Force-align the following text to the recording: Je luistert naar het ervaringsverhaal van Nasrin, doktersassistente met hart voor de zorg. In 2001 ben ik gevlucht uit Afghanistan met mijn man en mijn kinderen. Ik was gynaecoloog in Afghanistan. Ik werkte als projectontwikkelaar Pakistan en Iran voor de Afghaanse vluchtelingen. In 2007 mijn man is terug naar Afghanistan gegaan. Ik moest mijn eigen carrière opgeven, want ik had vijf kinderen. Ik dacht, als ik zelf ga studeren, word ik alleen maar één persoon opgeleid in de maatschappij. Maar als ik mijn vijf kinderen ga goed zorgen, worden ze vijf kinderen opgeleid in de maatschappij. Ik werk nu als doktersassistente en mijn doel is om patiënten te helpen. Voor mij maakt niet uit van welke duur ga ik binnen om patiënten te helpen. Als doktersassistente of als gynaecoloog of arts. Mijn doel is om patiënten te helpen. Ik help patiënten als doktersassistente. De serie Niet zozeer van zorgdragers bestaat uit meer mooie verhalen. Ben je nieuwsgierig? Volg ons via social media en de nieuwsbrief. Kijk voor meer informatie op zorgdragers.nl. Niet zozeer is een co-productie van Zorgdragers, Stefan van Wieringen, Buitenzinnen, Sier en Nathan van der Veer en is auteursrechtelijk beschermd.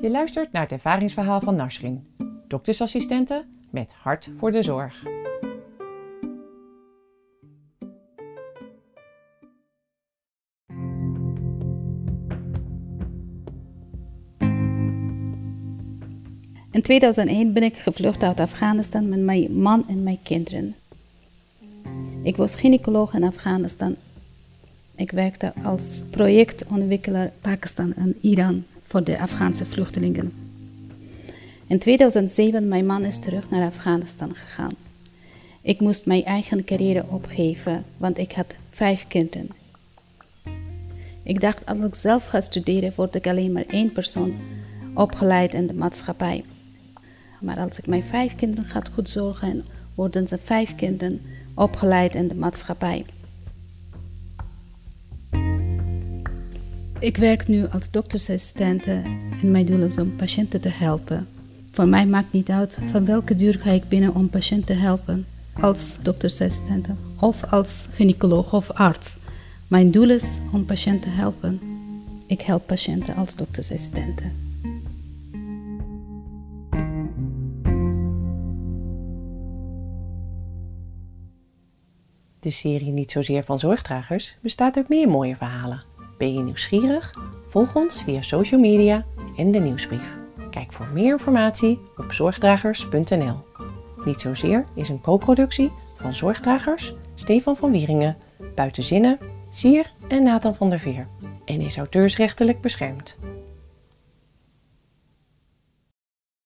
Je 0.00 0.10
luistert 0.10 0.52
naar 0.52 0.62
het 0.62 0.72
ervaringsverhaal 0.72 1.40
van 1.40 1.56
Nasrin, 1.56 2.06
doktersassistente 2.48 3.44
met 3.70 3.92
hart 3.92 4.28
voor 4.36 4.50
de 4.50 4.62
zorg. 4.62 5.04
In 16.70 16.82
2001 16.82 17.52
ben 17.52 17.62
ik 17.62 17.76
gevlucht 17.76 18.22
uit 18.22 18.40
Afghanistan 18.40 19.08
met 19.08 19.20
mijn 19.20 19.60
man 19.60 19.88
en 19.88 20.02
mijn 20.02 20.22
kinderen. 20.22 20.74
Ik 22.22 22.36
was 22.36 22.56
gynaecoloog 22.56 23.14
in 23.14 23.24
Afghanistan. 23.24 23.96
Ik 25.00 25.10
werkte 25.10 25.52
als 25.62 26.02
projectontwikkelaar 26.10 27.30
Pakistan 27.40 27.94
en 27.94 28.16
Iran 28.20 28.64
voor 28.86 29.04
de 29.04 29.18
Afghaanse 29.18 29.64
vluchtelingen. 29.64 30.32
In 31.66 31.78
2007 31.78 32.68
mijn 32.68 32.86
man 32.86 33.04
is 33.04 33.18
terug 33.18 33.50
naar 33.50 33.66
Afghanistan 33.66 34.34
gegaan. 34.34 34.74
Ik 35.62 35.80
moest 35.80 36.06
mijn 36.06 36.24
eigen 36.24 36.64
carrière 36.64 37.04
opgeven, 37.08 37.84
want 37.96 38.18
ik 38.18 38.32
had 38.32 38.54
vijf 38.70 39.04
kinderen. 39.08 39.48
Ik 41.22 41.40
dacht, 41.40 41.66
als 41.66 41.78
ik 41.78 41.94
zelf 41.94 42.26
ga 42.26 42.40
studeren, 42.40 42.92
word 42.96 43.14
ik 43.14 43.26
alleen 43.26 43.52
maar 43.52 43.66
één 43.66 43.92
persoon 43.92 44.34
opgeleid 44.94 45.54
in 45.54 45.66
de 45.66 45.74
maatschappij. 45.74 46.44
Maar 47.40 47.58
als 47.58 47.78
ik 47.78 47.86
mijn 47.86 48.04
vijf 48.04 48.34
kinderen 48.34 48.64
ga 48.64 48.82
goed 48.92 49.10
zorgen, 49.10 49.64
worden 49.94 50.28
ze 50.28 50.38
vijf 50.44 50.74
kinderen 50.74 51.20
opgeleid 51.54 52.14
in 52.14 52.28
de 52.28 52.34
maatschappij. 52.34 53.04
Ik 57.00 57.16
werk 57.16 57.48
nu 57.48 57.66
als 57.68 57.90
doktersassistente 57.90 59.02
en 59.42 59.50
mijn 59.50 59.66
doel 59.66 59.82
is 59.82 59.98
om 59.98 60.16
patiënten 60.16 60.60
te 60.60 60.68
helpen. 60.68 61.28
Voor 61.70 61.88
mij 61.88 62.06
maakt 62.06 62.32
niet 62.32 62.48
uit 62.48 62.78
van 62.90 63.04
welke 63.04 63.36
duur 63.36 63.54
ga 63.54 63.70
ik 63.70 63.88
binnen 63.88 64.14
om 64.14 64.28
patiënten 64.28 64.66
te 64.66 64.82
helpen. 64.82 65.26
Als 65.60 65.96
doktersassistente 66.02 66.94
of 67.20 67.44
als 67.44 67.86
gynaecoloog 67.90 68.52
of 68.54 68.70
arts. 68.70 69.18
Mijn 69.68 69.90
doel 69.90 70.10
is 70.10 70.38
om 70.52 70.64
patiënten 70.64 71.10
te 71.10 71.16
helpen. 71.16 71.60
Ik 72.26 72.40
help 72.40 72.66
patiënten 72.66 73.14
als 73.14 73.34
doktersassistente. 73.36 74.24
De 82.40 82.50
serie 82.50 82.92
Niet 82.92 83.10
zozeer 83.10 83.44
van 83.44 83.58
zorgdragers 83.58 84.36
bestaat 84.40 84.76
uit 84.76 84.88
meer 84.88 85.08
mooie 85.08 85.36
verhalen. 85.36 85.89
Ben 86.20 86.34
je 86.34 86.42
nieuwsgierig? 86.42 87.14
Volg 87.46 87.76
ons 87.76 88.02
via 88.02 88.22
social 88.22 88.60
media 88.60 89.04
en 89.36 89.50
de 89.50 89.58
nieuwsbrief. 89.58 90.16
Kijk 90.50 90.72
voor 90.72 90.86
meer 90.92 91.12
informatie 91.12 91.80
op 91.96 92.12
zorgdragers.nl. 92.12 93.36
Niet 94.04 94.20
zozeer 94.20 94.64
is 94.74 94.88
een 94.88 95.00
co-productie 95.00 95.72
van 95.96 96.14
Zorgdragers, 96.14 96.94
Stefan 97.14 97.56
van 97.56 97.70
Wieringen, 97.70 98.16
Buitenzinnen, 98.54 99.18
Sier 99.50 99.92
en 100.08 100.22
Nathan 100.22 100.54
van 100.54 100.70
der 100.70 100.78
Veer 100.78 101.06
en 101.44 101.60
is 101.60 101.76
auteursrechtelijk 101.76 102.60
beschermd. 102.60 103.16